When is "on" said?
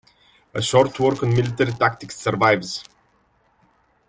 1.21-1.29